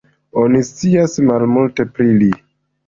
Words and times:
Oni 0.43 0.61
scias 0.69 1.21
malmulte 1.29 1.91
pri 1.97 2.13
li. 2.25 2.33